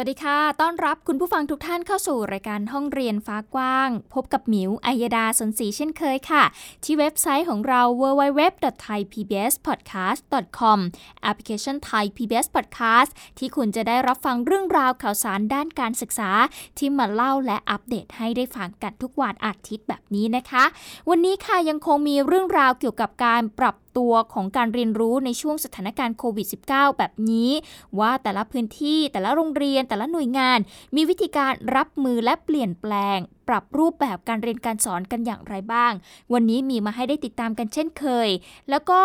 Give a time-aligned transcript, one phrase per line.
[0.00, 6.44] วัสดีค่ะ ต้อนรับคุณผู้ฟังทุกท่านเข้าสู่รายการห้องเรียนฟ้ากว้าง พบกับหมิวอัยดาสนศรีเช่นเคยค่ะ
[6.84, 10.78] ที่เว็บไซต์ของเรา www.thaipbspodcast.com
[11.22, 16.30] แอปพลิเคชัน Thai PBS Podcast ที่คุณจะได้รับฟังเรื่องราวข่าวสารด้านการศึกษา
[16.78, 20.64] ที่มาเล่าและอัปเดตให้ได้ฟังกันทุกวันอาทิตย์แบบนี้นะคะ
[21.08, 27.50] วันนี้ค่ะยังคงมีเรื่องราวเกี่ยวกับการปรับ ตัวของการเรียนรู้ในช่วงสถานการณ์โควิด -19 แบบนี้
[27.98, 30.58] ว่าแต่ละพื้นที่แต่ละโรงเรียนแต่ละหน่วยงาน
[30.96, 33.18] มีวิธีการรับมือและเปลี่ยนแปลง
[33.48, 35.92] ปรับรูปแบบการเรียนการสอนกันอย่างไรบ้าง
[36.32, 38.28] วันนี้มีมาให้ได้ติดตามกันเช่นเคย
[38.70, 39.00] แล้วก็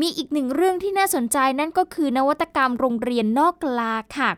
[0.00, 4.30] มีอีกหนึ่งเรื่องที่น่าสนใจนั่นก็คือนวัตกรรมโรงเรียนนอกกลาค่ะ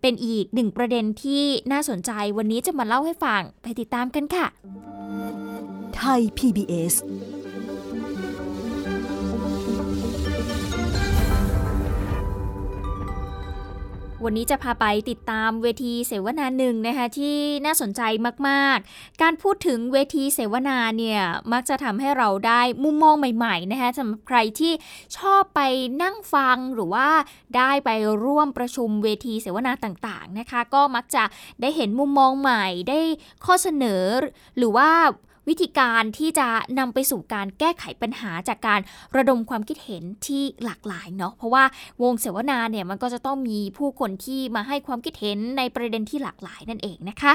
[0.00, 4.46] เป็นอีกหนึ่งประเด็นที่น่าสนใจวันนี้จะมาเล่าให้ฟังไปติดตามกันค่ะ
[5.96, 6.94] ไทย PBS
[14.24, 18.02] วันนี้จะพาไปติดตามเวทีเสวนาหนึ่งนะคะที่น่าสนใจ
[18.48, 21.20] มากๆ การพูดถึงเวทีเสวนาเนี่ย
[21.52, 24.72] มักจะทำให้เราได้มุมมองใหม่ๆนะคะสำหรับใครที่
[25.18, 25.60] ชอบไป
[26.02, 27.08] นั่งฟังหรือว่า
[27.56, 27.90] ได้ไป
[28.24, 31.24] ร่วมประชุมเวทีเสวนาต่างๆนะคะ ก็มักจะ
[31.60, 33.00] ได้เห็นมุมมองใหม่ได้
[33.44, 34.04] ข้อเสนอ
[34.56, 34.90] หรือว่า
[35.48, 36.48] วิธีการที่จะ
[36.78, 38.80] นำไปสู่การแก้ไขปัญหาจากการ
[39.16, 41.64] ระดมความคิดเห็นที่หลากหลายเนาะเพราะว่า
[42.02, 47.32] วงเสวนาเนี่ยมันก็จะต้องมีผู้คนที่มาให้ความคิดเห็นในประเด็นที่หลากหลายนั่นเองนะคะ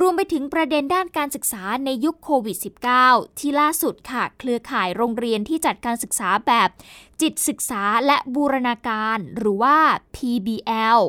[0.00, 2.56] รวมไปถึงประเด็นด้านการศึกษาในยุคโควิด
[2.98, 6.68] -19 ที่ล่าสุดค่ะ เครือข่ายโรงเรียนที่จัดการศึกษาแบบ
[7.20, 9.76] จิตศึกษาและบูรณาการหรือว่า
[10.16, 11.00] PBL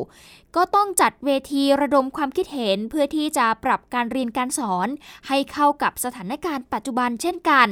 [0.55, 4.87] ก็ต้องจัดเวทีระดมความคิดเห็นเพื่อที่จะปรับการเรียนการสอน
[5.27, 7.67] ให้เข้ากับสถานการณ์ปัจจุบันเช่นกัน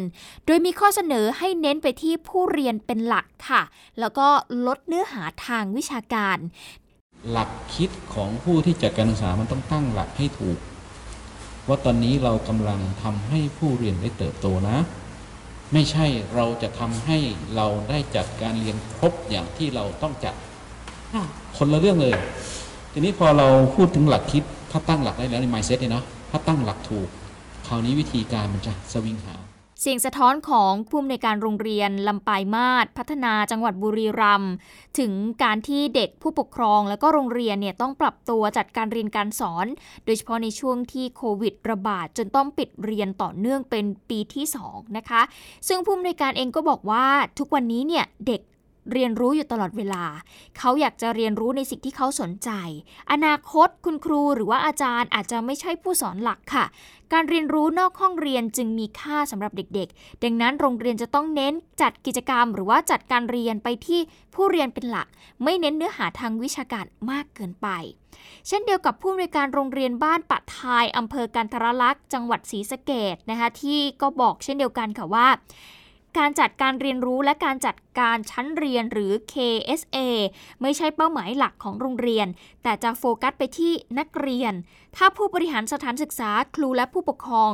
[0.46, 3.62] โดยมีข้อเสนอให้เน้นไปที่ผู้เรียนเป็นหลักค่ะ
[4.00, 4.28] แล้วก็
[4.68, 6.38] ลดเนื้อหาทางวิชาการ
[7.30, 10.58] หลักคิดของผู้ที่จัดการศึกษามันต้องตั้งหลักให้ถูก
[11.68, 14.78] ว่าตอนนี้เรากำลังทำให้ผู้เรียนได้เติบโตนะ
[15.74, 16.06] ไม่ใช่
[16.36, 17.18] เราจะทำให้
[17.56, 20.36] เราได้จัดการเรียนครบอย่างที่เราต้องจัด
[21.58, 22.16] คนละเรื่องเลย
[23.00, 27.08] ทีนี้พอเราพูดถึงหลักคิดถ้าตั้งหลักได้แล้วใน mindset เนี่ยเนาะถ้าตั้งหลักถูก
[27.68, 29.36] คราวนี้วิธีการมันจะสวิงหา
[29.82, 34.54] เสียงสะท้อนของผู้อำนวยการโรงเรียนลำปายมาศพัฒนาจังหวัดบุรีรัมย์
[35.00, 35.12] ถึง
[35.44, 39.66] การที่เด็กผู้ปกครองและก็โรงเรียนเนี่ยต้องปรับตัวจัดการเรียนการสอน
[40.06, 45.22] โดยเฉพาะในช่วงที่โควิดระบาดจนต้องปิดเรียนต่อเนื่องเป็นปีที่ 2 นะคะ
[45.68, 47.06] ซึ่งผู้อำนวยการเองก็บอกว่า
[47.40, 48.42] ทุกวันนี้เนี่ยเด็ก
[48.92, 50.04] เรียนรู้อยู่ตลอดเวลา
[50.58, 52.50] เขาอยากจะเรียนรู้ในสิ่งที่เขาสนใจ
[53.12, 56.66] อนาคตคุณครูหรือว่าอาจารย์อาจจะไม่ใช่ผู้สอนหลักค่ะ
[57.14, 64.00] การเรียนรู้นอกห้องเรียนจึงมีค่าสำหรับเด็กๆ ดังนั้นโรงเรียนจะต้องเน้นจัดกิจกรรม หรือว่าจัดการเรียนไปที่
[64.36, 65.08] ผู้เรียนเป็นหลัก
[65.44, 67.68] ไม่เน้นเนื้อหาทางวิชาการมากเกินไป
[68.48, 75.28] เช่นเดียวกับผู้อำนวยการโรงเรียนบ้านปะทายอำเภอกันทรลักษณ์จังหวัดศรีสะเกดนะคะที่ก็บอกเช่นเดียวกันค่ะว่า
[76.20, 79.98] การจัดการเรียนรู้และการจัดการชั้นเรียนหรือ KSA
[80.62, 82.28] ไม่ใช่เป้าหมายหลักของโรงเรียน
[82.64, 84.54] แต่จะโฟกัสไปที่นักเรียน
[84.98, 87.52] ถ้าผู้บริหารสถานศึกษาครูและผู้ปกครอง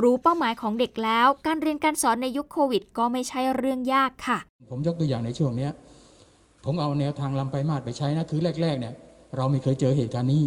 [0.00, 4.38] รู้เป้าหมายของเด็กแล้ว การเรียนการสอนในยุคโควิด ก็ไม่ใช่เรื่องยากค่ะ
[4.70, 5.68] ผมยกตัวอย่างในช่วงนี้
[6.64, 8.94] ผมเอาแนวทางลำไปมาดไปใช้นะคือแรกๆเนี่ย
[9.36, 10.42] เราไม่เคยเจอเหตุการณ์นี้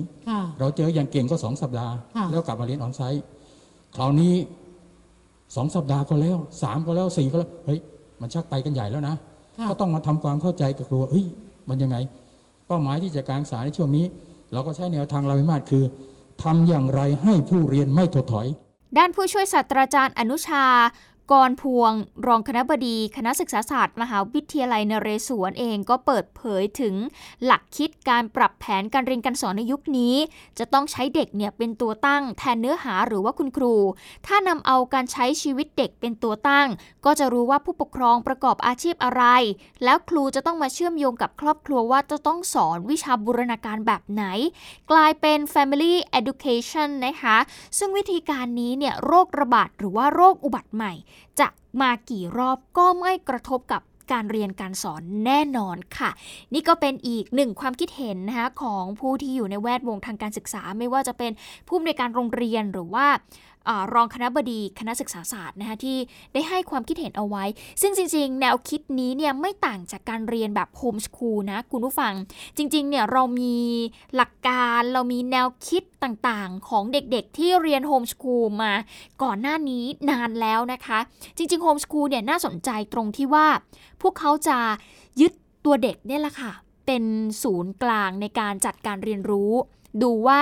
[0.59, 1.95] เราเจออย่างเก่งก็สองสัปดาห์
[2.31, 3.23] แล้วกลับมาเรียนออนไซต์
[3.95, 4.33] คราวนี้
[5.55, 7.79] สองสัปดาห์ก็แล้วสามก็แล้วสี่ก็แล้วเฮ้ย
[8.21, 9.15] มันชักไปกันใหญ่แล้วนะ
[9.69, 11.25] ก็ต้องมาทำความเข้าใจกับครูเฮ้ย
[11.69, 11.97] มันยังไง
[12.67, 14.05] เป้าหมายที่จะการศึกษาในช่วงนี้
[14.53, 15.83] เราก็ใช้แนวทางเราไม่มากคือ
[16.43, 18.47] ทำอย่างไรให้ผู้เรียนไม่ถดถอย
[18.97, 20.63] ด้านผู้ช่วยศาสตราจารย์อนุชา
[21.31, 21.91] กรพวง
[22.27, 26.95] รองคณะบดีคณะศึกษาศาสตร์ มหาวิทยาลัยนเรศวรเองก็เปิดเผยถึง
[27.45, 30.15] หลักคิดการปรับแผนการเรียนการสอนในยุคนี้
[30.59, 33.75] จะต้องใช้เด็กเนี่ยเป็นตัวตั้งแทนเนื้อหาหรือว่าคุณครู
[34.27, 36.67] ถ้านำเอาการใช้ชีวิตเด็กเป็นตัวตั้ง
[37.05, 39.23] ก็จะรู้ว่าผู้ปกครองประกอบอาชีพอะไร
[39.83, 44.23] แล้วครูจะต้องมาเชื่อมโยงกับครอบครัวว่าจะต้องสอนวิชาบูรณาการแบบไหน
[44.91, 47.37] กลายเป็น family education นะคะ
[47.77, 50.93] ซึ่งวิธีการนี้เนี่ยโรคระบาดหรือว่าโรคอุบัติใหม่
[51.39, 51.47] จะ
[51.81, 53.81] มากี่รอบก็ไม่กระทบกับ
[54.11, 56.09] การเรียนการสอนแน่นอนค่ะ
[56.53, 61.31] นี่ก็เป็นอีกหนึ่งความคิดเห็นนะคะของผู้ที่อยู่ในแวดวงทางการศึกษา ไม่ว่าจะเป็น
[61.67, 63.07] ผู้อำนวยการโรงเรียนหรือว่า
[63.93, 65.97] รองคณะบดีคณะศึกษาศาสตร์นะคะที่
[66.33, 67.43] ได้ให้ความคิดเห็นเอาไว้
[67.81, 72.13] ซึ่งจริง ๆ แนวคิดนี้เนี่ยไม่ต่างจากการเรียนแบบโฮมสคูลนะคุณผู้ฟัง
[72.57, 73.57] จริงๆเนี่ยเรามี
[74.15, 78.73] หลักการเรามีแนวคิดต่างๆ ของเด็กๆ ที่เรียนโฮมสคูลมา
[79.23, 80.99] ก่อนหน้านี้นานแล้วนะคะ
[81.37, 83.47] จริงๆโฮมสคูลเนี่ยน่าสนใจตรงที่ว่า
[84.01, 84.57] พวกเขาจะ
[85.21, 85.33] ยึด
[85.65, 86.51] ตัวเด็กเนี่ยแหละค่ะ
[86.85, 87.03] เป็น
[87.43, 89.51] ศูนย์กลางในการจัดการเรียนรู้
[90.03, 90.39] ดูว่า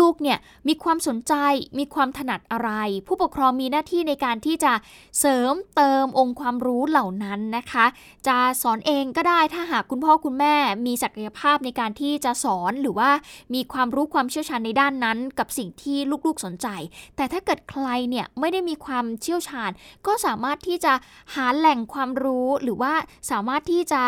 [0.00, 0.38] ลูกๆ เนี่ย
[0.68, 1.34] มีความสนใจ
[1.78, 2.70] มีความถนัดอะไร
[3.06, 4.72] ผู้ปกครองมีหน้าที่ในการที่จะ
[5.20, 7.86] เสริมเติมองค์ความรู้เหล่านั้นนะคะ
[8.26, 10.54] จะสอนเองก็ได้ถ้าหากคุณพ่อคุณแม่
[10.86, 13.10] มีศักยภาพในการที่จะสอนหรือว่า
[13.54, 16.68] มีความรู้ความเชี่ยวชาญในด้านนั้น กับสิ่งที่ลูกๆสนใจ
[17.16, 19.70] แต่ถ้าเกิดใครเนี่ยไม่ได้มีความเชี่ยวชาญ
[20.06, 20.92] ก็สามารถที่จะ
[21.34, 22.94] หาแหล่งความรู้หรือว่า
[23.30, 24.02] สามารถที่จะ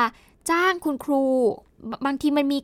[0.50, 1.24] จ้างคุณครู
[2.06, 2.58] บางทีมันมี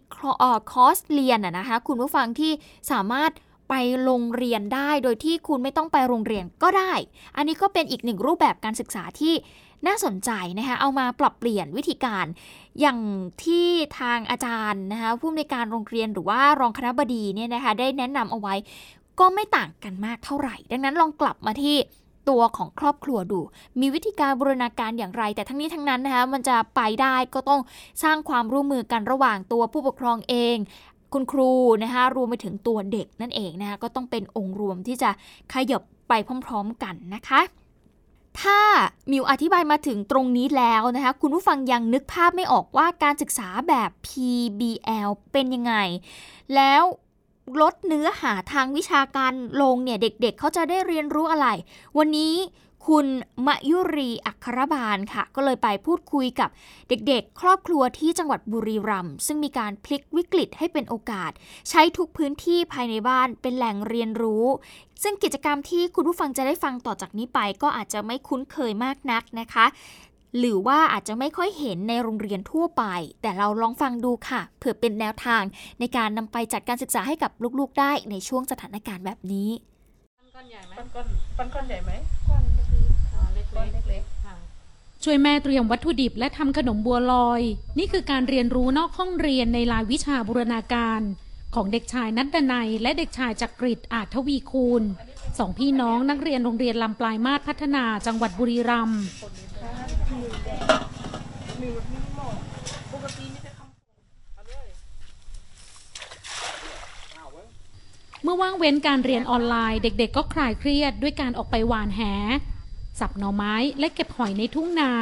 [0.73, 2.53] คอร์สเรียนอะนะคะ คุณผู้ฟังที่
[2.93, 3.31] สามารถ
[3.69, 3.75] ไป
[4.05, 6.93] โรงเรียนได้โดยที่คุณไม่ต้องไปโรงเรียนก็ได้
[7.37, 9.35] อันนี้ก็เป็นอีกหนึ่งรูปแบบการศึกษาที่
[9.87, 12.27] น่าสนใจนะคะ เอามาปรับเปลี่ยนวิธีการ
[12.81, 12.99] อย่าง
[13.45, 13.67] ที่
[14.01, 18.55] ทางอาจารย์นะคะผู้ในการโรงเรียนหรือว่ารองคณะบดีเนี่ยนะคะได้แนะนำเอาไว้
[19.21, 21.77] ก็ไม่ต่างกันมากเท่าไหร่ ดังนั้นลองกลับมาที่
[22.29, 23.41] ตัวของครอบครัวดู
[23.81, 27.61] มีวิธีการบูรณาการอย่างไร แต่ทั้งนี้ทั้งนั้นนะคะมันจะไปได้ก็ต้อง
[28.03, 30.57] สร้างความร่วมมือกันระหว่างตัวผู้ปกครองเอง
[31.13, 31.53] คุณครู
[31.83, 35.11] นะคะรวมไปถึงตัวเด็กนั่นเองนะคะก็ต้องเป็นองค์รวมที่จะ
[35.53, 36.13] ขยับไป
[36.47, 37.41] พร้อม ๆ กันนะคะ
[38.41, 38.59] ถ้า
[39.11, 45.75] มิวอธิบายมาถึงตรงนี้แล้วนะคะคุณผู้ฟังยังนึกภาพไม่ออกว่าการศึกษาแบบ PBL เป็นยังไง
[46.55, 46.83] แล้ว
[47.62, 49.32] ลดเนื้อหาทางวิชาการ
[49.62, 51.49] ลงเนี่ยเด็กๆเเขาจะได้เรียนรู้อะไร
[51.99, 52.35] วันนี้
[52.88, 53.06] คุณ
[53.47, 56.49] มยุรีอัครบาลค่ะ ก็เลยไปพูดคุยกับ
[56.88, 61.31] เด็กๆ ครอบครัวที่จังหวัดบุรีรัมย์ซึ่งมีการพลิกวิกฤตให้เป็นโอกาส
[61.70, 64.47] ใช้ทุกพื้นที่ภายในบ้านเป็นแหล่งเรียนรู้
[65.02, 69.67] ซึ่งกิจกรรมที่คุณผู้ฟังจะได้ฟังต่อจากนี้ไป ก็อาจจะไม่คุ้นเคยมากนักนะคะ
[70.38, 72.85] หรือว่าอาจจะไม่ค่อยเห็นในโรงเรียนทั่วไป
[73.23, 75.43] แต่เราลองฟังดูค่ะ เผื่อเป็นแนวทาง
[75.81, 79.50] ในการนำไปจัดการศึกษาให้กับลูกๆ ได้ในช่วงสถานการณ์แบบนี้
[80.35, 81.06] ก้อนใหญ่ไหมก้อน
[81.38, 81.91] ก้อนก้อนใหญ่ไหม
[82.29, 82.43] ก้อน
[83.35, 87.41] เล็กๆเล็กๆช่วยแม่เตรียมวัตถุดิบและทำขนมบัวลอย
[87.79, 91.00] นี่คือการเรียนรู้นอกห้องเรียนในลายวิชาบูรณาการ
[91.55, 94.83] ของเด็กชายนัดดนัยและเด็กชายจักริดอาจทวีคูณ
[95.38, 99.03] สองพี่น้องนักเรียนโรงเรียนลำปลายมาศพัฒนาจังหวัดบุรีรัมย์
[108.25, 112.01] เมื่อว่างเว้นการเรียนออนไลน์ เด็กๆ ก็คลายเครียดด้วยการออกไปหวานแห
[113.01, 114.93] สับหน่อไม้และเก็บหอยในทุ่งนา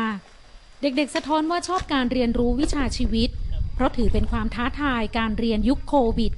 [0.82, 3.30] เด็กๆ สะท้อนว่าชอบการเรียนรู้วิชาชีวิต
[3.74, 6.32] เพราะถือเป็นความท้าทายการเรียนยุคโควิด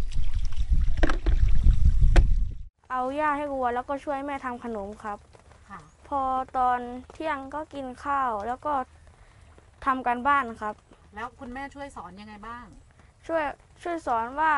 [2.91, 5.19] เอาหญ้าให้วัวแล้วก็ช่วยแม่ทำขนมครับ
[6.09, 6.21] พอ
[6.57, 6.79] ตอน
[7.13, 8.73] เที่ยงก็กินข้าวแล้วก็
[9.87, 10.75] ทำการบ้านครับ
[11.15, 12.67] แล้วคุณแม่ช่วยสอนยังไงบ้าง
[13.27, 13.43] ช่วย
[13.83, 14.53] ช่วยสอนว่า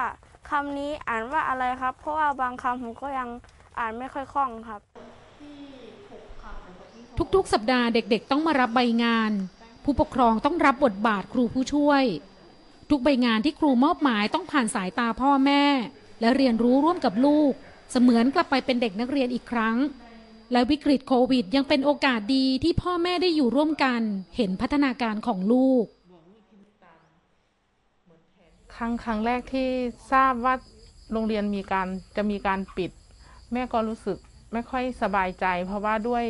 [0.50, 3.28] คำนี้อ่านว่าอะไรครับ เพราะว่าบางคำผมก็ยัง
[3.78, 4.80] อ่านไม่ค่อยคล่องครับ
[7.34, 9.32] ทุกๆ สัปดาห์เด็กๆ ต้องมารับใบงาน
[9.84, 12.04] ผู้ปกครองต้องรับบทบาทครูผู้ช่วย
[12.90, 15.64] ทุกใบงานที่ครูมอบหมายต้องผ่านสายตาพ่อแม่
[16.20, 17.52] และเรียนรู้ร่วมกับลูก
[17.90, 19.76] เสมือนกลับไปเป็นเด็กนักเรียนอีกครั้ง
[20.52, 24.00] และวิกฤตโควิด ยังเป็นโอกาสดีที่พ่อแม่ได้อยู่ร่วมกัน
[24.36, 25.84] เห็นพัฒนาการของลูก
[28.74, 29.68] ครั้งครั้งแรกที่
[30.12, 30.54] ทราบว่า
[31.12, 32.90] โรงเรียนมีการจะมีการปิด
[33.52, 34.18] แม่ก็รู้สึก
[34.52, 36.24] ไม่ค่อยสบายใจ เพราะว่าด้วย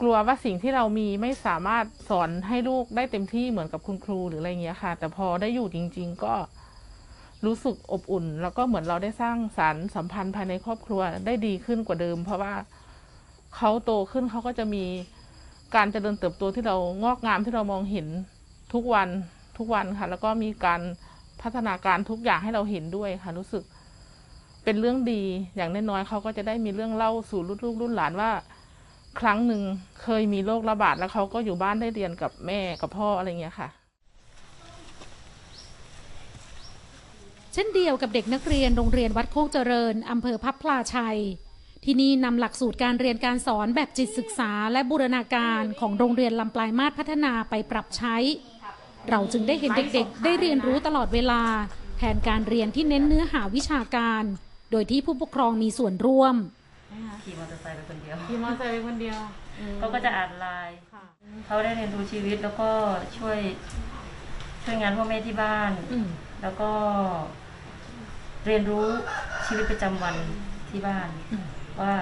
[0.00, 6.34] กลัวว่าสิ่งที่เรามีไม่สามารถสอนให้ลูกได้เต็มที่เหมือนกับคุณครูหรืออะไรเงี้ยค่ะ แต่พอได้อยู่จริง ๆ ก็
[7.46, 12.54] รู้สึกอบอุ่น แล้วก็เหมือนเราได้สร้างสารค์สัมพันธ์ภายในครอบครัวได้ดีขึ้นกว่าเดิม เพราะว่า
[13.56, 14.84] เขาโตขึ้นเขาก็จะมี
[15.74, 18.06] การเจริญเติบโตที่เรางอกงามที่เรามองเห็น
[18.72, 19.08] ทุกวัน
[19.58, 20.80] ทุกวันค่ะ แล้วก็มีการ
[21.42, 23.64] พัฒนาการทุกอย่างให้เราเห็นด้วยค่ะ รู้สึก
[24.64, 25.22] เป็นเรื่องดี
[25.56, 28.30] อย่างน้อยๆเขาก็จะได้มีเรื่องเล่าสู่รุ่นลูกรุ่นหลานว่า
[29.20, 29.62] ครั้งหนึ่ง
[30.02, 33.68] เคยมีโรคระบาดแล้วเขาก็อยู่บ้านได้เรียนกับแม่กับพ่ออะไรเงี้ยค่ะ
[37.52, 41.18] เช่นเดียวกับเด็กนักเรียนโรงเรียนวัดโคกเจริญอำเภอพับพลาชัย
[41.84, 48.16] ที่นี่นำหลักสูตรการเรียนการสอนแบบจิตศึกษา และบูรณาการของโรงเรียนลำปลายมาศพัฒนาไปปรับใช้
[49.10, 51.42] เราจึงได้เห็นเด็กๆ ได้เรียนรู้ตลอดเวลา
[51.98, 54.22] แทนการเรียนที่เน้นเนื้อหาวิชาการ
[54.70, 56.34] โดยที่ผู้ปกครองมีส่วนร่วม
[57.24, 59.18] ขี่มอเตอร์ไซค์ไปคนเดียวขี่มอเตอร์ไซค์ไปคนเดียว
[59.78, 60.76] เขาก็จะอ่านไลน์
[61.46, 62.70] เขาได้เรียนรู้ชีวิตแล้วก็
[63.18, 63.38] ช่วย
[64.64, 65.72] ช่วยงานพ่อแม่ที่บ้าน
[66.42, 66.70] แล้วก็
[68.46, 68.84] เรียนรู้
[69.46, 70.16] ชีวิตประจำวัน
[70.70, 71.08] ที่บ้าน
[71.80, 71.94] ว่า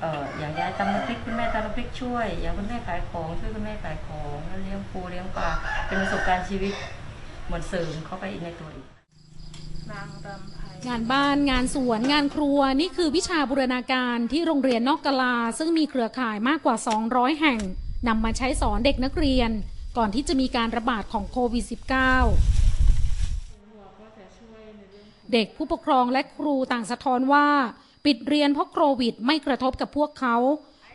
[0.00, 5.48] เอออย่างยายตำน้ำพริกคุณแม่ตำน้ำพริกช่วย อย่างคุณแม่ขายของช่วยคุณแม่ขายของแล้วเลี้ยงปูเลี้ยงปลา
[5.86, 6.72] เป็นประสบการณ์ชีวิต
[7.46, 8.86] เหมือนเสริมเข้าไปอีกในตัวอีก
[10.88, 16.76] งานบ้านงานสวนงานครัวนี่คือวิชาบูรณาการที่โรงเรียนนอกกลา ซึ่งมีเครือข่ายมากกว่า
[17.08, 17.60] 200 แห่ง
[18.08, 19.50] นำมาใช้สอนเด็กนักเรียน
[19.96, 21.72] ก่อนที่จะมีการระบาดของโควิด -19
[25.32, 27.46] เด็กผู้ปกครองและครูต่างสะท้อนว่า
[28.06, 30.36] ปิดเรียนเพราะโควิดไม่กระทบกับพวกเขา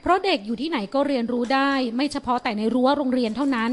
[0.01, 3.71] เพราะเด็กอยู่ที่ไหนก็เรียนรู้ได้ ไม่เฉพาะแต่ในรั้วโรงเรียนเท่านั้น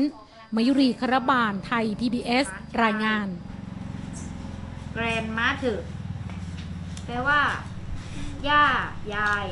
[0.54, 2.47] มายุรีคารบานไทย PBS
[2.83, 3.26] รายงาน
[4.92, 5.80] แกรนมาถือ
[7.07, 7.40] แปลว่า
[8.49, 8.64] ย่า
[9.14, 9.45] ยาย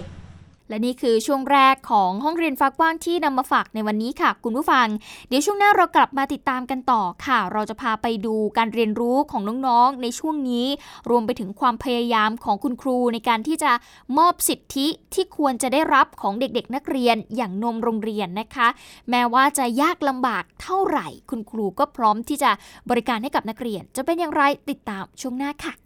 [0.69, 4.87] และนี่คือช่วงแรกของห้องเรียนฟ้ากว้างที่นำมาฝากในวันนี้ค่ะ คุณผู้ฟัง
[5.29, 10.67] เดี๋ยวช่วงหน้าเรากลับมาติดตามกันต่อค่ะ เราจะพาไปดูการเรียนรู้ของน้องๆ ในช่วงนี้
[11.11, 13.73] รวมไปถึงความพยายามของคุณครูในการที่จะ
[14.19, 18.69] มอบสิทธิที่ควรจะได้รับของเด็กๆ นักเรียนอย่างนมโรงเรียนนะคะ
[19.11, 22.51] แม้ว่าจะยากลำบากเท่าไหร่ คุณครูก็พร้อมที่จะ
[22.91, 25.86] บริการให้กับนักเรียน จะเป็นอย่างไรติดตามช่วงหน้าค่ะ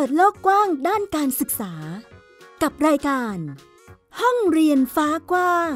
[0.00, 1.72] ปิดโลกกว้างด้านการศึกษา
[2.62, 3.36] กับรายการ
[4.20, 5.74] ห้องเรียนฟ้ากว้าง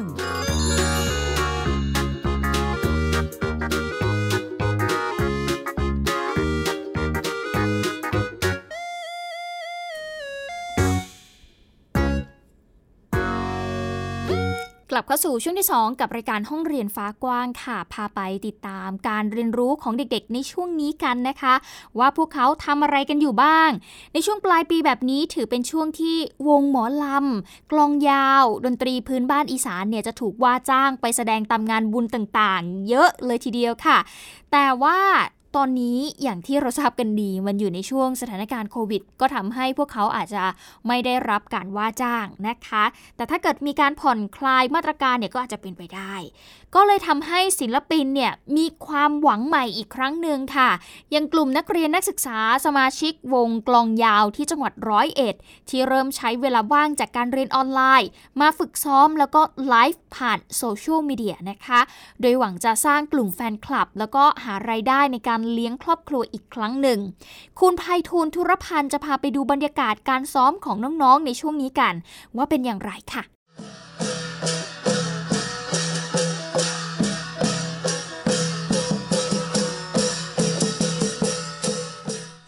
[14.95, 21.53] กลับเข้าสู่ช่วงที่ 2 กับรายการห้องเรียนฟ้ากว้างค่ะ พาไปติดตามการเรียนรู้ของเด็กๆ ในช่วงนี้กันนะคะ
[21.99, 23.69] ว่าพวกเขาทำอะไรกันอยู่บ้าง
[24.13, 33.97] ในช่วงปลายปีแบบนี้ถือเป็นช่วงที่วงหมอลำกลองยาว ดนตรีพื้นบ้านอีสานเนี่ยจะถูกว่าจ้างไปแสดงตามงานบุญต่างๆ เยอะเลยทีเดียวค่ะ
[34.51, 34.99] แต่ว่า
[35.55, 40.43] ตอนนี้อย่างที่เราทราบกันดี มันอยู่ในช่วงสถานการณ์โควิด ก็ทำให้พวกเขาอาจจะ
[40.87, 42.83] ไม่ได้รับการว่าจ้างนะคะ
[43.15, 46.13] แต่ถ้าเกิดมีการผ่อนคลายมาตรการเนี่ยก็อาจจะเป็นไปได้
[46.75, 50.69] ก็เลยทำให้ศิลปินเนี่ยมีความหวังใหม่อีกครั้งหนึ่งค่ะ
[51.11, 55.35] อย่างกลุ่มนักเรียนนักศึกษาสมาชิกวงกลองยาวที่จังหวัดร้อยเอ็ด
[55.69, 58.09] ที่เริ่มใช้เวลาว่างจากการเรียนออนไลน์
[58.41, 61.79] มาฝึกซ้อมแล้วก็ไลฟ์ผ่านโซเชียลมีเดียนะคะ
[62.21, 66.99] โดยหวังจะสร้างกลุ่มแฟนคลับ แล้วก็หารายได้ในการเลี้ยงครอบครัวอีกครั้งหนึ่ง
[67.59, 71.93] คุณภัยทูลธุรพันธ์จะพาไปดูบรรยากาศการซ้อมของน้องๆในช่วงนี้กัน
[72.37, 73.23] ว่าเป็นอย่างไรค่ะ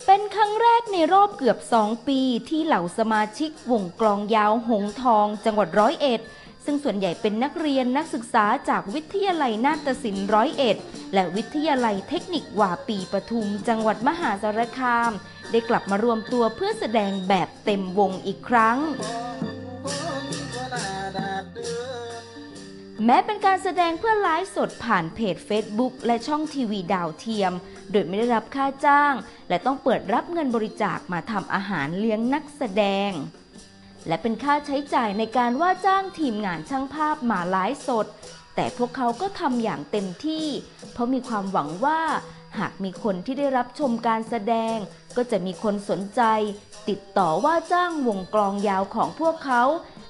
[0.05, 6.21] เป็นครั้งแรกในรอบเกือบ 2 ปีที่เหล่าสมาชิกวงกลองยาวหงทอง จังหวัดร้อยเอ็ด
[6.65, 10.77] ซึ่งส่วนใหญ่เป็นนักเรียนนักศึกษาจากวิทยาลัยนาฏศิลป์ร้อยเอ็ด
[11.13, 15.12] และวิทยาลัยเทคนิควาปีปทุม จังหวัดมหาสารคาม
[15.51, 18.77] ได้กลับมารวมตัวเพื่อแสดงแบบเต็มวงอีกครั้ง
[23.05, 27.53] แม้เป็นการแสดงเพื่อไลฟ์สดผ่านเพจ Facebook และช่องทีวีดาวเทียม
[27.91, 29.13] โดยไม่ได้รับค่าจ้าง
[29.50, 33.12] และต้องเปิดรับเงินบริจาคมาทำอาหารเลี้ยงนักแสดง
[34.07, 38.07] และเป็นค่าใช้จ่ายในการว่าจ้างทีมงานช่างภาพมาไลฟ์สด
[38.55, 40.47] แต่พวกเขาก็ทำอย่างเต็มที่
[40.93, 42.01] เพราะมีความหวังว่า
[42.59, 44.77] หากมีคนที่ได้รับชมการแสดง
[45.15, 46.21] ก็จะมีคนสนใจ
[46.89, 49.63] ติดต่อว่าจ้างวงกลองยาวของพวกเขา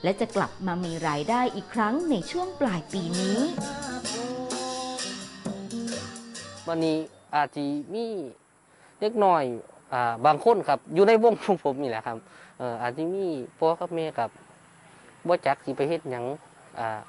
[0.04, 3.40] และจะกลับมามีรายได้อีกครั้งในช่วงปลายปีนี้
[6.68, 6.98] วันนี้
[7.36, 7.62] อาจจะ
[7.94, 8.06] มี
[9.00, 9.44] เล็กน้อย
[10.26, 12.18] บางคนครับ อยู่ในวงของผมนี่แหละครับ
[12.60, 13.26] เอออาจจะมี
[13.58, 14.30] พ่อกับแม่กับ
[15.28, 16.26] บ่จักสิไปเฮ็ดหยัง
[16.80, 17.00] อ่า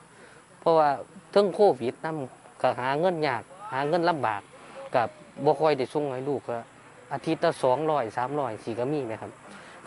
[0.60, 0.88] เพราะว่า
[1.32, 4.42] เทิงโควิดนำก็หาเงินยาก หาเงินลำบาก
[4.94, 5.08] กับ
[5.44, 6.56] บ่ค่อยได้ส่งให้ลูกก็
[7.12, 7.52] อาทิตย์ละ
[7.84, 9.30] 200 300สิก็มีไหมครับ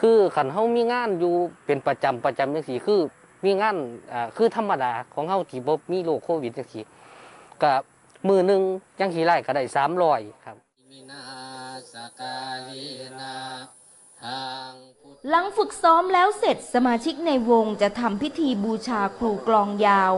[0.02, 1.34] คือคันเฮามีงานอยู่
[1.66, 3.00] เป็นประจำประจำจังซี่คือ
[3.46, 3.76] มีงาน
[4.14, 6.84] อ่าคือธรรมดาของเฮาที่บ่มีโรคโควิดจังซี่
[7.62, 7.72] ก็
[8.28, 8.62] มือหนึง
[9.00, 9.64] จังสิไล่ก็ได้
[10.06, 10.58] 300ครับ
[15.30, 20.12] หลังฝึกซ้อมแล้วเสร็จสมาชิกในวงจะทำพิธีบูชาครูกลองยาว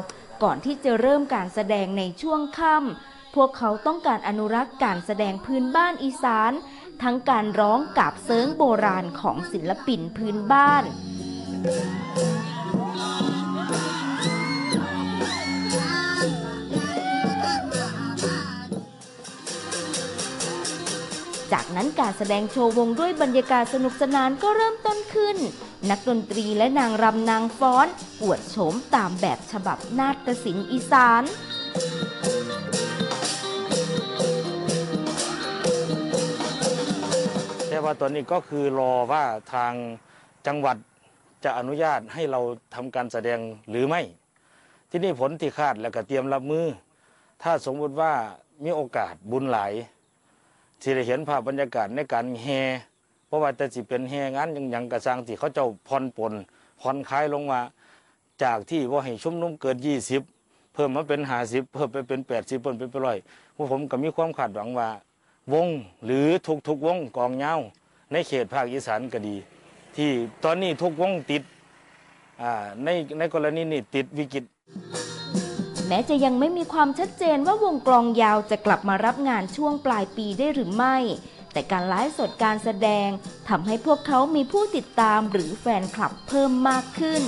[0.43, 6.51] ก่อนที่จะเริ่มการแสดงในช่วงค่ำพวกเขาต้องการอนุรักษ์การแสดงพื้นบ้านอีสาน
[7.03, 10.83] ทั้งการร้องกาบเซิงโบราณของศิลปินพื้นบ้าน
[21.53, 25.37] จากนั้นการแสดงโชว์วงด้วยบรรยากาศสนุกสนานก็เริ่มต้นขึ้น
[25.89, 27.87] นักดนตรีและนางรำนางฟ้อน
[28.23, 31.23] อวดโฉมตามแบบฉบับนาฏศิลป์อีสาน
[37.67, 39.73] แต่ว่าตอนนี้ก็คือรอว่าทาง
[40.47, 40.77] จังหวัด
[41.43, 42.41] จะอนุญาตให้เรา
[42.75, 43.39] ทำการแสดง
[43.69, 44.01] หรือไม่
[44.89, 46.65] ที่นี่ผลที่คาดแล้วก็เตรียมรับมือ
[47.43, 48.13] ถ้าสมมุติว่า
[48.63, 49.73] มีโอกาสบุญหลาย
[50.81, 52.61] ที่ได้เห็นภาพบรรยากาศในการแห่
[53.27, 56.33] เพราะว่าแต่สิเป็นแห่งานอยังยังกระสังที่เขาเจ้าผ่อนปลน
[56.81, 57.61] ผ่อนคลายลงมา
[58.43, 60.21] จากที่ว่าให้ชุมนุมเกิดยี่สิบ
[60.73, 63.17] เพิ่มมาเป็นห้าสิบเพิ่มไปเป็นแปดสิบเพิ่มไปเป็นร้อย
[63.55, 64.89] พวกผมก็มีความคาดหวังว่า
[65.53, 65.67] วง
[66.05, 67.53] หรือทุกทุกวงกองเงา
[68.11, 69.35] ในเขตภาคอีสานก็ดี
[69.95, 70.09] ที่
[70.43, 71.43] ตอนนี้ทุกวงติด
[72.83, 74.43] ในในกรณีนี้ติดวิกฤต
[75.93, 80.97] แม้จะยังไม่มีความชัดเจนว่าวงกลองยาวจะกลับมารับงานช่วงปลายปีได้หรือไม่
[81.51, 83.09] แต่การไลฟ์สดการแสดง
[83.49, 87.23] ทำให้พวกเขามีผู้ติดตามหรือแฟนคลับเพิ่มมากขึ้น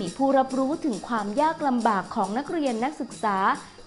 [0.00, 3.38] มีผู้รับรู้ถึงความยากลำบากของนักเรียนนักศึกษา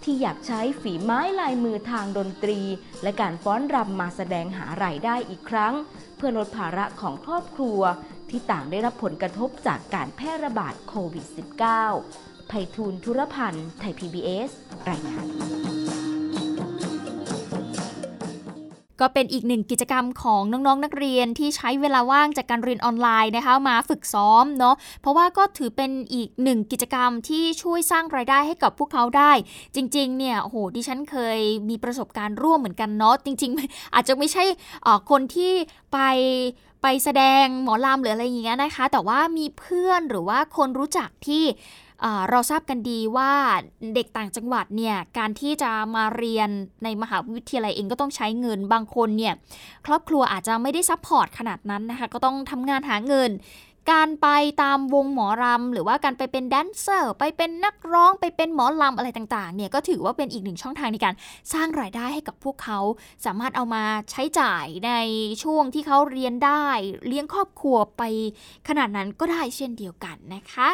[0.03, 2.59] ที่อยากใช้ฝีไม้ลายมือทางดนตรี
[3.03, 5.73] และการฟ้อนรำมาแสดงหารายได้อีกครั้ง
[6.17, 7.81] เพื่อลดภาระของครอบครัว
[8.29, 11.25] ที่ต่างได้รับผลกระทบจากการแพร่ระบาดโควิด
[11.87, 14.49] -19 ไพฑูรย์ธุรพันธ์ ไทย PBS
[14.89, 15.74] รายงาน
[19.05, 29.31] ก็เป็นอีกหนึ่งกิจกรรมของน้องๆนนักเรียนที่ใช้เวลาว่างจากการเรียนออนไลน์นะคะ มาฝึกซ้อมเนาะเพราะว่าก็ถือเป็นอีกหนึ่งกิจกรรมที่ช่วยสร้างรายได้ให้กับพวกเขาได้
[29.75, 31.39] จริงๆเนี่ยโอ้โหดิฉันเคย
[31.69, 34.43] มีประสบการณ์ร่วมเหมือนกันเนาะจริง ๆ อาจจะไม่ใช่
[35.09, 35.51] คนที่
[35.93, 35.99] ไป
[36.81, 41.43] ไปแสดงหมอลำหรืออะไรอย่างเงี้ยนะคะ แต่ว่ามีเพื่อนหรือว่าคนรู้จักที่
[42.29, 43.31] เราทราบกันดีว่า
[43.95, 46.49] เด็กต่างจังหวัดเนี่ยการที่จะมาเรียน
[46.83, 49.33] ในมหาวิทยาลัยเองก็ต้องใช้เงินบางคนเนี่ย
[49.85, 53.31] ครอบครัวอาจจะไม่ได้ support ขนาดนั้นนะคะก็ต้องทำงานหาเงิน
[53.93, 54.27] การไป
[54.61, 61.15] ตามวงหมอลำหรือว่าการไปเป็นแดนเซอร์ ไปเป็นนักร้องไปเป็นหมอลำอะไรต่างๆเนี่ยก็ถือว่าเป็นอีกหนึ่งช่องทางในการ
[61.53, 62.79] สร้างรายได้ให้กับพวกเขา
[63.25, 64.91] สามารถเอามาใช้จ่ายใน
[65.43, 66.65] ช่วงที่เขาเรียนได้
[67.07, 68.03] เลี้ยงครอบครัวไป
[68.67, 70.69] ขนาดนั้นก็ได้เช่นเดียวกันนะคะ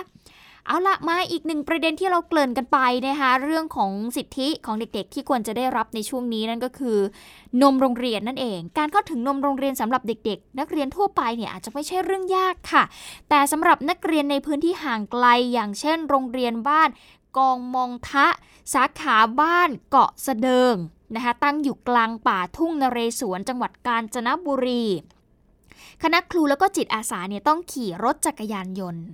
[0.68, 6.98] เอาละมาอีกหนึ่งประเด็นที่เราเกริ่นกันไปนะคะ เรื่องของสิทธิของเด็กๆ ที่ควรจะได้รับในช่วงนี้นั่นก็คือ
[7.62, 12.84] นมโรงเรียนนั่นเอง การเข้าถึงนมโรงเรียนสำหรับเด็ก ๆ นักเรียนทั่วไปเนี่ยอาจจะไม่ใช่เรื่องยากค่ะ
[13.30, 16.90] แต่สำหรับนักเรียนในพื้นที่ห่างไกล อย่างเช่น โรงเรียนบ้าน
[17.38, 18.28] กองมองทะ
[18.74, 20.76] สาขาบ้าน เกาะเสเดิง
[21.16, 24.84] นะคะตั้งอยู่กลางป่าทุ่งนเรศวรจังหวัดกาญจนบุรี
[26.04, 29.06] คณะครูแล้วก็จิตอาสาเนี่ยต้องขี่รถจักรยานยนต์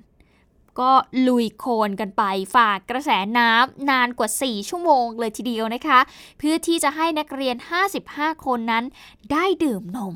[0.79, 0.91] ก็
[1.27, 2.23] ลุยโคลนกันไป
[2.55, 5.99] ฝากกระแสน้ำนานกว่า 4 ชั่วโมงเลยทีเดียวนะคะ
[6.37, 7.55] เพื่อที่จะให้นักเรียน
[7.99, 8.83] 55 คนนั้น
[9.31, 10.15] ได้ดื่มนม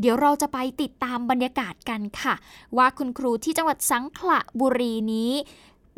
[0.00, 2.34] เดี๋ยวเราจะไปติดตามบรรยากาศกันค่ะ
[2.76, 5.32] ว่าคุณครูที่จังหวัดสังขละบุรีนี้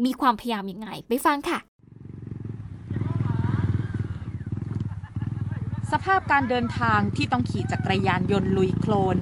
[0.04, 1.58] มีความพยายามยังไงไปฟังค่ะ
[5.92, 9.16] สภาพการเดินทางที่ต้องขี่จักรยานยนต์ลุยโคลน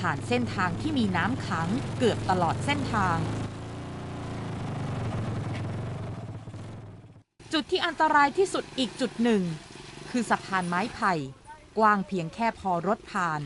[0.00, 3.18] ผ่านเส้นทางที่มีน้ำขังเกือบตลอดเส้นทาง
[7.52, 9.42] จุดที่อันตรายที่สุดอีกจุดหนึ่ง
[10.10, 11.12] คือสะพานไม้ไผ่
[11.78, 13.40] กว้างเพียงแค่พอรถผ่าน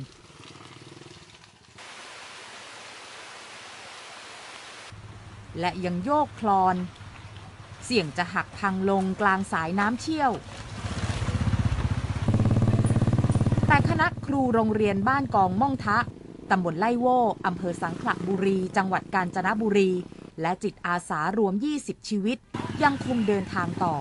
[5.61, 6.77] และยังโยกคลอน
[7.85, 10.33] เสี่ยงจะหักพังลงกลางสายน้ำเชี่ยว
[13.67, 15.99] แต่คณะครูโรงเรียนบ้านกองม่องทะ
[16.51, 17.07] ตำบลไล่โว
[17.47, 19.91] อำเภอสังขละบุรี จังหวัดกาญจนบุรี
[20.41, 22.39] และจิตอาสารวม 20 ชีวิต
[22.83, 23.95] ยังคงเดินทางต่อ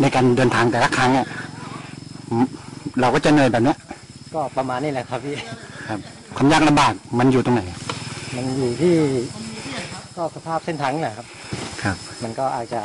[0.00, 1.26] ในการเดินทางแต่ละครั้งอะ
[3.00, 3.74] เราก็จะเหนื่อยแบบนี้
[4.34, 5.36] ก็ประมาณนี้แหละครับพี่
[5.88, 6.00] ครับ
[6.36, 7.62] ความยากลำบากมันอยู่ตรงไหน
[8.36, 8.94] มันอยู่ที่
[10.16, 11.26] ก็สภาพเส้นทางนี่แหละครับ
[11.82, 12.80] ครับ มันก็อาจจะ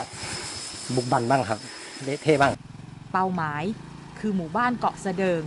[0.96, 1.60] บุกบันบ้างครับ
[2.04, 2.52] เละเทะบ้าง
[3.14, 3.64] เป้าหมาย
[4.20, 5.42] คือหมู่บ้านเกาะสะเดิง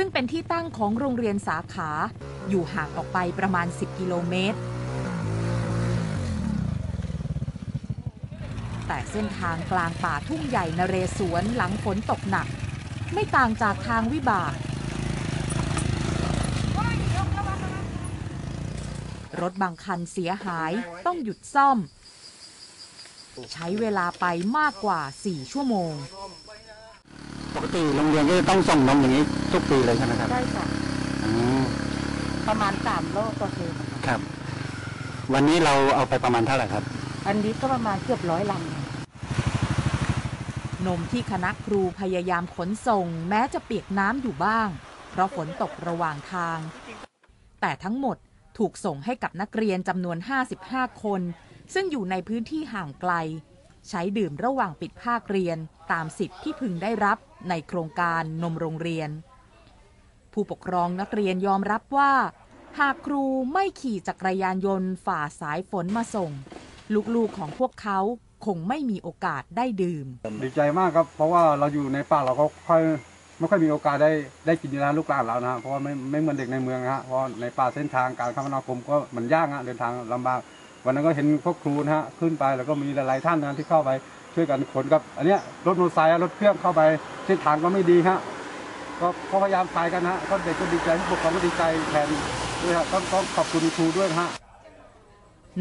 [0.00, 1.90] ซึ่งเป็นที่ตั้งของโรงเรียนสาขา
[2.48, 4.58] อยู่ห่างออกไปประมาณ 10 กิโลเมตร
[8.86, 12.46] แต่เส้นทางกลางป่าทุ่งใหญ่นเรศวรหลังฝนตกหนัก
[13.12, 14.54] ไม่ต่างจากทางวิบาก
[19.40, 20.72] รถบางคันเสียหาย
[21.06, 21.78] ต้องหยุดซ่อม
[23.52, 24.26] ใช้เวลาไป
[24.58, 25.94] มากกว่า 4 ชั่วโมง
[27.58, 30.64] ปกติโรงเรียนก็จะต้องส่งนมอย่างนี้ทุกปีเลยใช่ไหมครับใช่ค่ะ
[31.24, 31.60] อืม
[32.48, 33.72] ประมาณสามโลต่อเทอม
[34.06, 34.20] ครับ
[35.32, 36.82] วันนี้เราเอาไปประมาณเท่าไหร่ครับ
[37.26, 38.62] อันนี้ก็ประมาณเกือบร้อยลัง
[40.86, 44.68] นมที่คณะครูพยายามขนส่ง แม้จะเปียกน้ำอยู่บ้าง
[45.10, 46.58] เพราะฝนตกระหว่างทาง
[47.60, 48.16] แต่ทั้งหมด
[48.58, 50.18] ถูกส่งให้กับนักเรียนจำนวน
[50.60, 51.22] 55 คน
[51.74, 53.12] ซึ่งอยู่ในพื้นที่ห่างไกล
[53.88, 55.58] ใช้ดื่มระหว่างปิดภาคเรียน
[55.92, 59.10] ตามสิทธิ์ที่พึงได้รับ ในโครงการนมโรงเรียน
[60.32, 62.12] ผู้ปกครองนักเรียนยอมรับว่า
[62.78, 63.22] หากครู
[63.52, 66.30] ไม่ขี่จักรยานยนต์ฝ่าสายฝนมาส่ง
[67.14, 67.98] ลูกๆของพวกเขา
[68.46, 70.06] คงไม่มีโอกาสได้ดื่ม
[70.44, 72.82] ดีใจมากครับ เพราะว่าเราอยู่ในป่าเราก็ค่อย
[73.38, 74.12] ไม่ค่อยมีโอกาสได้
[74.46, 80.40] ได้กินนลูกหลานเรานะ เพราะว่าไม่ไม่เหมือนเด็กในเมืองนะฮะเพราะในป่าเส้นทางการคมนาคมก็มันยากฮะเดินทางลำบาก
[80.84, 83.90] วันนั้นก็เห็นพวกครูนะฮะขึ้นไปแล้วก็มีหลายๆท่านนะที่เข้าไป
[84.34, 86.80] ช่วยกันขนกับ อันเนี้ยรถมอเตอร์ไซค์รถเครื่องเข้าไป
[87.26, 88.18] เส้นทางก็ไม่ดีฮะ
[89.30, 92.08] ก็พยายามไปกันนะก็เด็กก็ดีใจผู้ปกครองก็ดีใจแทน
[92.62, 94.28] ด้วยฮะต้องต้องขอบคุณครูด้วยฮะ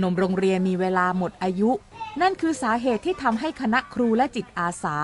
[0.01, 1.71] นมโรงเรียนมีเวลาหมดอายุ
[2.21, 4.97] นั่นคือสาเหตุที่ทำให้คณะครูและจิตอาสา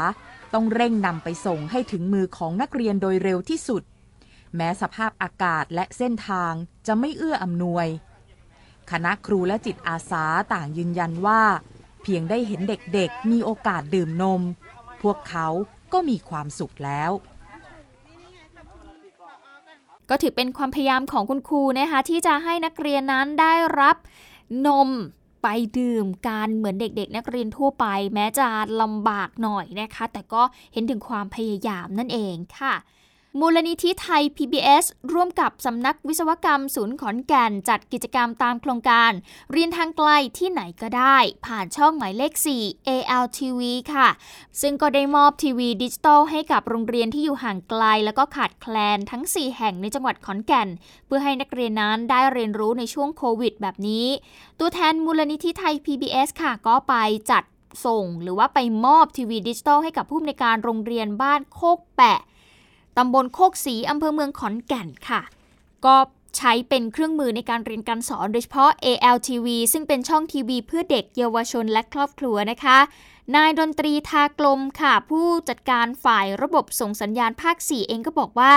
[0.54, 3.84] ต้องเร่งนำไปส่งให้ถึงมือของนักเรียนโดยเร็วที่สุด
[4.56, 6.54] แม้สภาพอากาศและเส้นทาง
[6.88, 7.88] จะไม่เอื้ออำนวย
[8.92, 11.42] คณะครูและจิตอาสาต่างยืนยันว่า
[12.04, 14.42] เพียงได้เห็นเด็กๆ มีโอกาสดื่มนม
[15.02, 15.48] พวกเขา
[15.94, 17.12] ก็มีความสุขแล้ว
[20.10, 23.96] ก็ถือเป็นความพยายามของคุณครูนะคะที่จะให้นักเรียนนั้นได้รับ
[24.68, 24.90] นม
[25.44, 28.48] ไปดื่มกันเหมือนเด็กๆ นักเรียนทั่วไป แม้จะ
[28.82, 30.42] ลำบากหน่อยนะคะ แต่ก็
[30.74, 32.74] เห็นถึงความพยายามนั่นเองค่ะ
[33.40, 39.12] มูลนิธิไทย PBS ร่วมกับสำนักวิศวกรรมศูนย์ขอนแก่นจัดกิจกรรมตามโครงการ
[39.52, 43.62] เรียนทางไกลที่ไหนก็ได้ ผ่านช่องหมายเลข 4 ALTV
[43.94, 44.10] ค่ะ
[44.62, 50.68] ซึ่งก็ได้มอบทีวีดิจิตอลให้กับโรงเรียนที่อยู่ห่างไกล แล้วก็ขาดแคลนทั้ง 4 แห่งในจังหวัดขอนแก่น
[51.06, 54.08] เพื่อให้นักเรียนนั้นได้เรียนรู้ในช่วงโควิด แบบนี้
[54.60, 56.96] ตัวแทนมูลนิธิไทย PBS ค่ะก็ไป
[57.32, 57.44] จัด
[57.86, 62.20] ส่ง หรือว่าไปมอบทีวีดิจิตอลให้กับผู้อำนวยการโรงเรียนบ้านโคกแปะ
[62.98, 65.22] ตำบลโคกศรีอำเภอเมืองขอนแก่นค่ะ
[65.86, 65.96] ก็
[66.38, 72.78] ใช้เป็นเครื่องมือในการเรียนการสอนโดยเฉพาะ ALTV ซึ่งเป็นช่องทีวีเพื่อเด็กเยาวชนและครอบครัวนะคะ
[73.36, 78.52] นายดนตรีทากลมค่ะ ผู้จัดการฝ่ายระบบส่งสัญญาณภาค 4 เองก็บอกว่า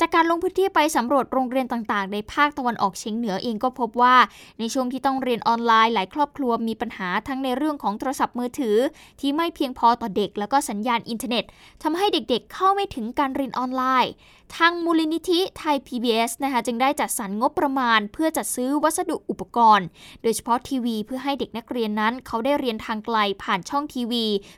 [0.00, 4.16] จากการลงพื้นที่ไปสำรวจโรงเรียนต่างๆ ในภาคตะวันออกเฉียงเหนือเองก็พบว่า
[4.58, 8.76] ในช่วงที่ต้องเรียนออนไลน์หลายครอบครัวมีปัญหาทั้งในเรื่องของโทรศัพท์มือถือ
[9.20, 11.44] ที่ไม่เพียงพอต่อเด็กแล้วก็สัญญาณอินเทอร์เน็ต
[11.82, 14.12] ทำให้เด็กๆ เข้าไม่ถึงการเรียนออนไลน์
[14.58, 19.86] ทางมูลนิธิไทย PBS นะคะจึงได้จัดสรรงบประมาณ เพื่อจัดซื้อวัสดุอุปกรณ์
[20.22, 24.11] โดยเฉพาะทีวี เพื่อให้เด็กนักเรียนนั้น เขาได้เรียนทางไกลผ่านช่องทีวี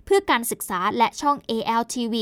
[0.04, 2.14] เพื่อการศึกษาและช่อง ALTV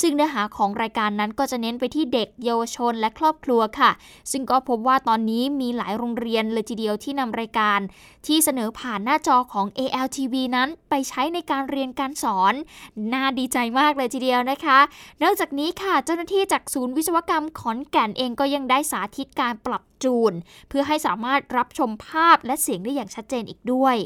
[0.00, 3.90] ซึ่งเนื้อหาของรายการนั้นก็จะเน้นไปที่เด็กเยาวชนและครอบครัวค่ะ
[4.32, 7.80] ซึ่งก็พบว่าตอนนี้มีหลายโรงเรียนเลยทีเดียวที่นำรายการ
[8.26, 12.54] ที่เสนอผ่านหน้าจอของ ALTV นั้นไปใช้ในการเรียนการสอน
[13.12, 14.78] น่าดีใจมากเลยทีเดียวนะคะ
[15.22, 20.32] นอกจากนี้ค่ะเจ้าหน้าที่จากศูนย์วิศวกรรมขอนแก่นเองก็ยังได้สาธิตการปรับจูน
[20.68, 23.96] เพื่อให้สามารถรับชมภาพและเสียงได้อย่างชัดเจนอีกด้วย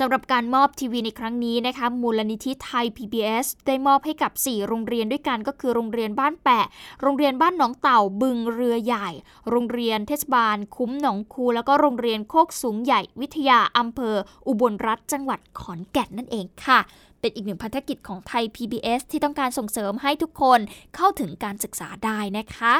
[0.00, 6.66] สำหรับการมอบทีวีในครั้งนี้นะคะมูลนิธิไทย PBS ได้มอบให้กับ 4 โรงเรียนด้วยกันก็คือโรงเรียนบ้านแปะ
[7.02, 9.08] โรงเรียนบ้านหนองเต่าบึงเรือใหญ่
[9.50, 14.14] โรงเรียนเทศบาล คุ้มหนองคู แล้วก็โรงเรียนโคกสูงใหญ่วิทยาอำเภอ
[14.46, 16.78] อุบลรัฐจังหวัดขอนแก่นนั่นเองค่ะ
[17.20, 20.60] เป็นอีกหนึ่งพันธกิจของไทย PBS ที่ต้องการส่งเสริมให้ทุกคน
[20.96, 22.74] เข้าถึงการศึกษาได้นะคะ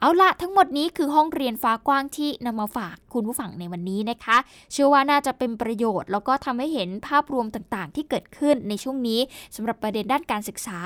[0.00, 4.36] เอาละทั้งหมดนี้คือห้องเรียนฟ้ากว้างที่นำมาฝากคุณผู้ฟังในวันนี้นะคะ
[4.72, 9.20] เชื่อว่าน่าจะเป็นประโยชน์ แล้วก็ทำให้เห็นภาพรวมต่างๆ ที่เกิดขึ้นในช่วงนี้
[9.56, 10.78] สำหรับประเด็นด้านการศึกษา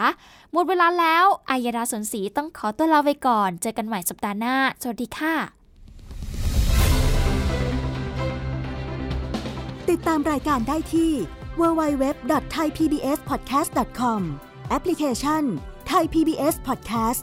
[0.53, 5.35] หมดเวลาแล้วอายดาสนศรีต้องขอตัวลาไปก่อน เจอกันใหม่สัปดาห์หน้า สวัสดีค่ะ
[9.91, 11.13] ติดตามรายการได้ที่
[11.61, 14.21] www.thaipbspodcast.com
[14.71, 15.43] แอปพลิเคชัน
[15.93, 17.23] Thai PBS Podcast